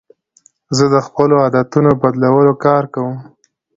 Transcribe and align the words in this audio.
زه 0.77 0.85
د 0.93 0.95
خپلو 1.07 1.33
عادتونو 1.43 1.91
په 1.95 1.99
بدلولو 2.01 2.53
کار 2.65 2.83
کوم. 2.93 3.15